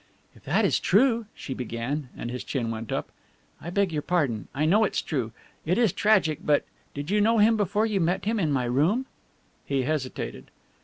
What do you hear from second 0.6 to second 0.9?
is